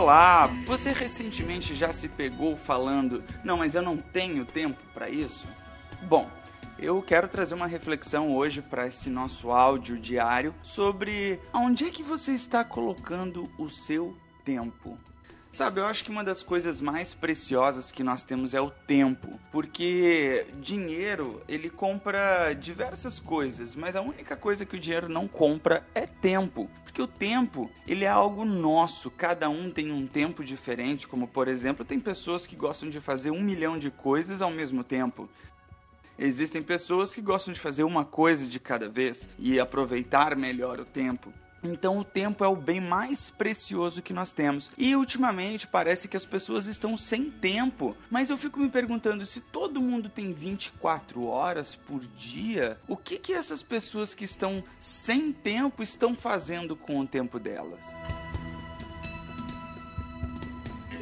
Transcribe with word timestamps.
Olá, 0.00 0.46
você 0.64 0.92
recentemente 0.92 1.74
já 1.74 1.92
se 1.92 2.08
pegou 2.08 2.56
falando, 2.56 3.24
não, 3.42 3.56
mas 3.56 3.74
eu 3.74 3.82
não 3.82 3.96
tenho 3.96 4.44
tempo 4.44 4.80
para 4.94 5.08
isso? 5.08 5.48
Bom, 6.02 6.30
eu 6.78 7.02
quero 7.02 7.26
trazer 7.26 7.56
uma 7.56 7.66
reflexão 7.66 8.32
hoje 8.32 8.62
para 8.62 8.86
esse 8.86 9.10
nosso 9.10 9.50
áudio 9.50 9.98
diário 9.98 10.54
sobre 10.62 11.40
aonde 11.52 11.86
é 11.86 11.90
que 11.90 12.04
você 12.04 12.30
está 12.30 12.62
colocando 12.62 13.50
o 13.58 13.68
seu 13.68 14.16
tempo. 14.44 14.96
Sabe, 15.50 15.80
eu 15.80 15.86
acho 15.86 16.04
que 16.04 16.10
uma 16.12 16.22
das 16.22 16.44
coisas 16.44 16.80
mais 16.80 17.12
preciosas 17.12 17.90
que 17.90 18.04
nós 18.04 18.22
temos 18.22 18.54
é 18.54 18.60
o 18.60 18.70
tempo, 18.70 19.40
porque 19.50 20.46
dinheiro 20.60 21.42
ele 21.48 21.68
compra 21.68 22.52
diversas 22.54 23.18
coisas, 23.18 23.74
mas 23.74 23.96
a 23.96 24.00
única 24.00 24.36
coisa 24.36 24.64
que 24.64 24.76
o 24.76 24.78
dinheiro 24.78 25.08
não 25.08 25.26
compra 25.26 25.84
é 25.92 26.06
tempo, 26.20 26.68
porque 26.84 27.02
o 27.02 27.06
tempo 27.06 27.70
ele 27.86 28.04
é 28.04 28.08
algo 28.08 28.44
nosso. 28.44 29.10
Cada 29.10 29.48
um 29.48 29.70
tem 29.70 29.92
um 29.92 30.06
tempo 30.06 30.44
diferente, 30.44 31.06
como 31.06 31.28
por 31.28 31.48
exemplo 31.48 31.84
tem 31.84 32.00
pessoas 32.00 32.46
que 32.46 32.56
gostam 32.56 32.88
de 32.88 33.00
fazer 33.00 33.30
um 33.30 33.40
milhão 33.40 33.78
de 33.78 33.90
coisas 33.90 34.42
ao 34.42 34.50
mesmo 34.50 34.82
tempo. 34.82 35.28
Existem 36.18 36.60
pessoas 36.60 37.14
que 37.14 37.20
gostam 37.20 37.54
de 37.54 37.60
fazer 37.60 37.84
uma 37.84 38.04
coisa 38.04 38.48
de 38.48 38.58
cada 38.58 38.88
vez 38.88 39.28
e 39.38 39.60
aproveitar 39.60 40.34
melhor 40.34 40.80
o 40.80 40.84
tempo. 40.84 41.32
Então 41.62 41.98
o 41.98 42.04
tempo 42.04 42.44
é 42.44 42.48
o 42.48 42.56
bem 42.56 42.80
mais 42.80 43.30
precioso 43.30 44.02
que 44.02 44.12
nós 44.12 44.32
temos. 44.32 44.70
E 44.76 44.94
ultimamente 44.94 45.66
parece 45.66 46.08
que 46.08 46.16
as 46.16 46.26
pessoas 46.26 46.66
estão 46.66 46.96
sem 46.96 47.30
tempo. 47.30 47.96
Mas 48.10 48.30
eu 48.30 48.38
fico 48.38 48.60
me 48.60 48.68
perguntando 48.68 49.24
se 49.26 49.40
todo 49.40 49.80
mundo 49.80 50.08
tem 50.08 50.32
24 50.32 51.26
horas 51.26 51.74
por 51.74 52.00
dia, 52.00 52.78
o 52.86 52.96
que 52.96 53.18
que 53.18 53.32
essas 53.32 53.62
pessoas 53.62 54.14
que 54.14 54.24
estão 54.24 54.62
sem 54.80 55.32
tempo 55.32 55.82
estão 55.82 56.14
fazendo 56.14 56.76
com 56.76 57.00
o 57.00 57.06
tempo 57.06 57.38
delas? 57.38 57.94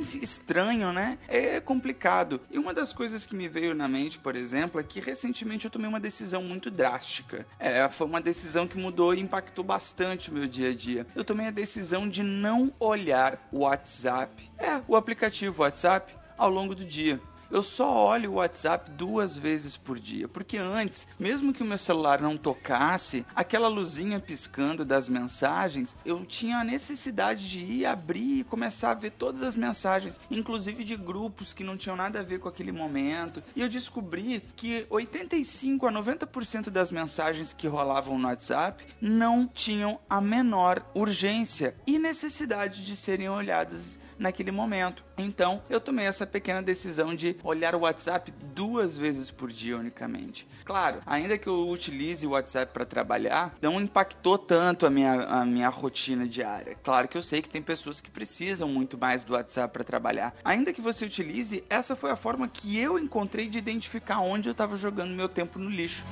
Estranho, 0.00 0.92
né? 0.92 1.18
É 1.28 1.60
complicado. 1.60 2.40
E 2.50 2.58
uma 2.58 2.72
das 2.72 2.92
coisas 2.92 3.26
que 3.26 3.36
me 3.36 3.48
veio 3.48 3.74
na 3.74 3.88
mente, 3.88 4.18
por 4.18 4.36
exemplo, 4.36 4.80
é 4.80 4.84
que 4.84 5.00
recentemente 5.00 5.64
eu 5.64 5.70
tomei 5.70 5.88
uma 5.88 6.00
decisão 6.00 6.42
muito 6.42 6.70
drástica. 6.70 7.46
É, 7.58 7.88
foi 7.88 8.06
uma 8.06 8.20
decisão 8.20 8.66
que 8.66 8.78
mudou 8.78 9.14
e 9.14 9.20
impactou 9.20 9.64
bastante 9.64 10.30
o 10.30 10.34
meu 10.34 10.46
dia 10.46 10.70
a 10.70 10.74
dia. 10.74 11.06
Eu 11.14 11.24
tomei 11.24 11.46
a 11.46 11.50
decisão 11.50 12.08
de 12.08 12.22
não 12.22 12.72
olhar 12.78 13.48
o 13.52 13.60
WhatsApp, 13.60 14.50
é, 14.58 14.80
o 14.86 14.96
aplicativo 14.96 15.62
WhatsApp, 15.62 16.14
ao 16.36 16.50
longo 16.50 16.74
do 16.74 16.84
dia 16.84 17.20
eu 17.50 17.62
só 17.62 17.90
olho 17.90 18.32
o 18.32 18.34
WhatsApp 18.34 18.90
duas 18.90 19.36
vezes 19.36 19.76
por 19.76 19.98
dia, 19.98 20.28
porque 20.28 20.58
antes, 20.58 21.08
mesmo 21.18 21.52
que 21.52 21.62
o 21.62 21.66
meu 21.66 21.78
celular 21.78 22.20
não 22.20 22.36
tocasse, 22.36 23.24
aquela 23.34 23.68
luzinha 23.68 24.20
piscando 24.20 24.84
das 24.84 25.08
mensagens, 25.08 25.96
eu 26.04 26.24
tinha 26.24 26.58
a 26.58 26.64
necessidade 26.64 27.48
de 27.48 27.64
ir 27.64 27.86
abrir 27.86 28.40
e 28.40 28.44
começar 28.44 28.90
a 28.90 28.94
ver 28.94 29.12
todas 29.12 29.42
as 29.42 29.56
mensagens, 29.56 30.20
inclusive 30.30 30.84
de 30.84 30.96
grupos 30.96 31.52
que 31.52 31.64
não 31.64 31.76
tinham 31.76 31.96
nada 31.96 32.20
a 32.20 32.22
ver 32.22 32.38
com 32.38 32.48
aquele 32.48 32.72
momento. 32.72 33.42
E 33.56 33.62
eu 33.62 33.68
descobri 33.68 34.42
que 34.56 34.86
85 34.90 35.86
a 35.86 35.92
90% 35.92 36.70
das 36.70 36.92
mensagens 36.92 37.52
que 37.52 37.66
rolavam 37.66 38.18
no 38.18 38.28
WhatsApp 38.28 38.84
não 39.00 39.46
tinham 39.46 39.98
a 40.08 40.20
menor 40.20 40.84
urgência 40.94 41.74
e 41.86 41.98
necessidade 41.98 42.84
de 42.84 42.96
serem 42.96 43.28
olhadas 43.28 43.98
naquele 44.18 44.50
momento. 44.50 45.02
Então, 45.16 45.62
eu 45.68 45.80
tomei 45.80 46.06
essa 46.06 46.26
pequena 46.26 46.62
decisão 46.62 47.14
de 47.14 47.36
olhar 47.42 47.74
o 47.74 47.80
WhatsApp 47.80 48.32
duas 48.54 48.96
vezes 48.96 49.30
por 49.30 49.50
dia 49.50 49.76
unicamente. 49.76 50.46
Claro, 50.64 51.00
ainda 51.06 51.38
que 51.38 51.46
eu 51.46 51.68
utilize 51.68 52.26
o 52.26 52.30
WhatsApp 52.30 52.72
para 52.72 52.84
trabalhar, 52.84 53.54
não 53.60 53.80
impactou 53.80 54.38
tanto 54.38 54.86
a 54.86 54.90
minha, 54.90 55.22
a 55.24 55.44
minha 55.44 55.68
rotina 55.68 56.26
diária. 56.26 56.76
Claro 56.82 57.08
que 57.08 57.16
eu 57.16 57.22
sei 57.22 57.42
que 57.42 57.48
tem 57.48 57.62
pessoas 57.62 58.00
que 58.00 58.10
precisam 58.10 58.68
muito 58.68 58.98
mais 58.98 59.24
do 59.24 59.32
WhatsApp 59.32 59.72
para 59.72 59.84
trabalhar. 59.84 60.34
Ainda 60.44 60.72
que 60.72 60.80
você 60.80 61.04
utilize, 61.04 61.64
essa 61.70 61.96
foi 61.96 62.10
a 62.10 62.16
forma 62.16 62.48
que 62.48 62.78
eu 62.78 62.98
encontrei 62.98 63.48
de 63.48 63.58
identificar 63.58 64.20
onde 64.20 64.48
eu 64.48 64.52
estava 64.52 64.76
jogando 64.76 65.14
meu 65.14 65.28
tempo 65.28 65.58
no 65.58 65.68
lixo. 65.68 66.04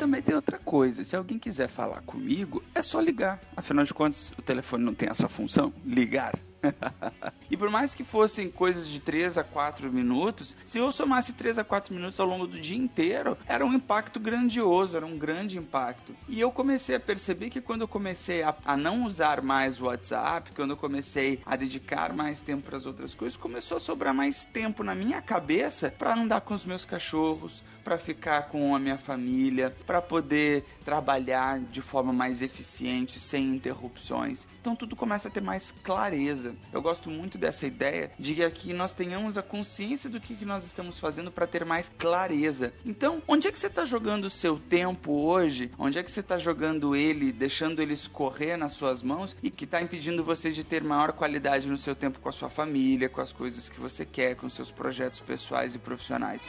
Também 0.00 0.22
tem 0.22 0.34
outra 0.34 0.58
coisa. 0.58 1.04
Se 1.04 1.14
alguém 1.14 1.38
quiser 1.38 1.68
falar 1.68 2.00
comigo, 2.00 2.62
é 2.74 2.80
só 2.80 2.98
ligar. 3.00 3.38
Afinal 3.54 3.84
de 3.84 3.92
contas, 3.92 4.32
o 4.38 4.40
telefone 4.40 4.82
não 4.82 4.94
tem 4.94 5.10
essa 5.10 5.28
função, 5.28 5.74
ligar. 5.84 6.34
e 7.50 7.56
por 7.56 7.70
mais 7.70 7.94
que 7.94 8.04
fossem 8.04 8.50
coisas 8.50 8.88
de 8.88 9.00
3 9.00 9.38
a 9.38 9.44
4 9.44 9.92
minutos, 9.92 10.56
se 10.66 10.78
eu 10.78 10.90
somasse 10.92 11.32
3 11.32 11.58
a 11.58 11.64
4 11.64 11.94
minutos 11.94 12.20
ao 12.20 12.26
longo 12.26 12.46
do 12.46 12.60
dia 12.60 12.76
inteiro, 12.76 13.36
era 13.46 13.64
um 13.64 13.72
impacto 13.72 14.20
grandioso, 14.20 14.96
era 14.96 15.06
um 15.06 15.18
grande 15.18 15.58
impacto. 15.58 16.14
E 16.28 16.40
eu 16.40 16.50
comecei 16.50 16.96
a 16.96 17.00
perceber 17.00 17.50
que 17.50 17.60
quando 17.60 17.82
eu 17.82 17.88
comecei 17.88 18.42
a, 18.42 18.54
a 18.64 18.76
não 18.76 19.04
usar 19.04 19.42
mais 19.42 19.80
o 19.80 19.86
WhatsApp, 19.86 20.52
quando 20.52 20.70
eu 20.70 20.76
comecei 20.76 21.40
a 21.44 21.56
dedicar 21.56 22.14
mais 22.14 22.40
tempo 22.40 22.62
para 22.64 22.76
as 22.76 22.86
outras 22.86 23.14
coisas, 23.14 23.36
começou 23.36 23.76
a 23.76 23.80
sobrar 23.80 24.14
mais 24.14 24.44
tempo 24.44 24.84
na 24.84 24.94
minha 24.94 25.20
cabeça 25.22 25.92
para 25.96 26.14
andar 26.14 26.40
com 26.42 26.54
os 26.54 26.64
meus 26.64 26.84
cachorros, 26.84 27.62
para 27.82 27.98
ficar 27.98 28.48
com 28.48 28.74
a 28.74 28.78
minha 28.78 28.98
família, 28.98 29.74
para 29.86 30.02
poder 30.02 30.64
trabalhar 30.84 31.58
de 31.58 31.80
forma 31.80 32.12
mais 32.12 32.42
eficiente, 32.42 33.18
sem 33.18 33.54
interrupções. 33.54 34.46
Então 34.60 34.76
tudo 34.76 34.94
começa 34.94 35.28
a 35.28 35.30
ter 35.30 35.40
mais 35.40 35.72
clareza 35.82 36.49
coisa. 36.50 36.56
Eu 36.72 36.82
gosto 36.82 37.10
muito 37.10 37.38
dessa 37.38 37.66
ideia 37.66 38.10
de 38.18 38.34
que 38.34 38.44
aqui 38.44 38.72
nós 38.72 38.92
tenhamos 38.92 39.36
a 39.36 39.42
consciência 39.42 40.08
do 40.08 40.20
que, 40.20 40.34
que 40.34 40.44
nós 40.44 40.64
estamos 40.64 40.98
fazendo 40.98 41.30
para 41.30 41.46
ter 41.46 41.64
mais 41.64 41.90
clareza. 41.98 42.72
Então, 42.84 43.22
onde 43.26 43.48
é 43.48 43.52
que 43.52 43.58
você 43.58 43.66
está 43.66 43.84
jogando 43.84 44.24
o 44.24 44.30
seu 44.30 44.58
tempo 44.58 45.12
hoje? 45.12 45.70
Onde 45.78 45.98
é 45.98 46.02
que 46.02 46.10
você 46.10 46.20
está 46.20 46.38
jogando 46.38 46.94
ele, 46.94 47.32
deixando 47.32 47.80
ele 47.80 47.94
escorrer 47.94 48.56
nas 48.56 48.72
suas 48.72 49.02
mãos 49.02 49.36
e 49.42 49.50
que 49.50 49.64
está 49.64 49.80
impedindo 49.80 50.24
você 50.24 50.50
de 50.50 50.64
ter 50.64 50.82
maior 50.82 51.12
qualidade 51.12 51.68
no 51.68 51.78
seu 51.78 51.94
tempo 51.94 52.20
com 52.20 52.28
a 52.28 52.32
sua 52.32 52.48
família, 52.48 53.08
com 53.08 53.20
as 53.20 53.32
coisas 53.32 53.68
que 53.68 53.80
você 53.80 54.04
quer, 54.04 54.36
com 54.36 54.48
seus 54.48 54.70
projetos 54.70 55.20
pessoais 55.20 55.74
e 55.74 55.78
profissionais? 55.78 56.48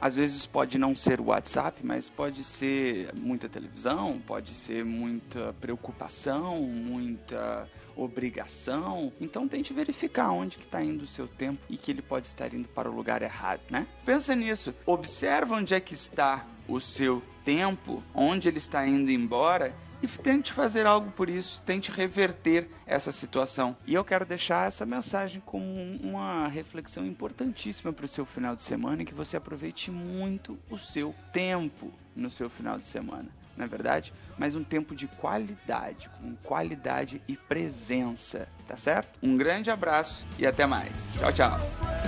Às 0.00 0.16
vezes 0.16 0.46
pode 0.46 0.78
não 0.78 0.94
ser 0.94 1.20
o 1.20 1.26
WhatsApp, 1.26 1.80
mas 1.84 2.08
pode 2.08 2.44
ser 2.44 3.10
muita 3.14 3.48
televisão, 3.48 4.20
pode 4.26 4.54
ser 4.54 4.84
muita 4.84 5.54
preocupação, 5.60 6.60
muita 6.60 7.68
obrigação. 7.96 9.12
Então 9.20 9.48
tente 9.48 9.72
verificar 9.72 10.30
onde 10.30 10.56
que 10.56 10.64
está 10.64 10.82
indo 10.82 11.02
o 11.02 11.08
seu 11.08 11.26
tempo 11.26 11.60
e 11.68 11.76
que 11.76 11.90
ele 11.90 12.02
pode 12.02 12.28
estar 12.28 12.52
indo 12.54 12.68
para 12.68 12.88
o 12.88 12.94
lugar 12.94 13.22
errado, 13.22 13.60
né? 13.68 13.86
Pensa 14.04 14.34
nisso. 14.34 14.72
Observa 14.86 15.56
onde 15.56 15.74
é 15.74 15.80
que 15.80 15.94
está 15.94 16.46
o 16.68 16.80
seu 16.80 17.22
tempo, 17.44 18.02
onde 18.14 18.48
ele 18.48 18.58
está 18.58 18.86
indo 18.86 19.10
embora 19.10 19.74
e 20.02 20.08
tente 20.08 20.52
fazer 20.52 20.86
algo 20.86 21.10
por 21.10 21.28
isso, 21.28 21.62
tente 21.64 21.90
reverter 21.90 22.68
essa 22.86 23.12
situação. 23.12 23.76
E 23.86 23.94
eu 23.94 24.04
quero 24.04 24.24
deixar 24.24 24.68
essa 24.68 24.86
mensagem 24.86 25.42
como 25.44 25.64
uma 26.02 26.48
reflexão 26.48 27.04
importantíssima 27.06 27.92
para 27.92 28.04
o 28.04 28.08
seu 28.08 28.24
final 28.24 28.54
de 28.54 28.62
semana 28.62 29.02
e 29.02 29.04
que 29.04 29.14
você 29.14 29.36
aproveite 29.36 29.90
muito 29.90 30.58
o 30.70 30.78
seu 30.78 31.14
tempo 31.32 31.92
no 32.14 32.30
seu 32.30 32.48
final 32.48 32.78
de 32.78 32.86
semana. 32.86 33.28
Não 33.56 33.64
é 33.64 33.68
verdade? 33.68 34.12
Mas 34.38 34.54
um 34.54 34.62
tempo 34.62 34.94
de 34.94 35.08
qualidade, 35.08 36.08
com 36.20 36.34
qualidade 36.44 37.20
e 37.26 37.36
presença, 37.36 38.48
tá 38.68 38.76
certo? 38.76 39.18
Um 39.20 39.36
grande 39.36 39.68
abraço 39.68 40.24
e 40.38 40.46
até 40.46 40.64
mais. 40.64 41.14
Tchau, 41.18 41.32
tchau. 41.32 42.07